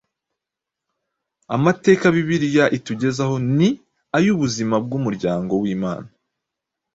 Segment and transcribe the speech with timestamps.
[1.55, 3.69] Amateka Bibiliya itugezaho ni
[4.17, 6.09] ay‟ubuzima bw‟umuryango w‟Imana